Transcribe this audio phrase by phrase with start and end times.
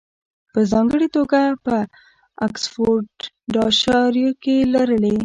[0.53, 1.75] په ځانګړې توګه په
[2.45, 5.15] اکسفورډشایر کې یې لرلې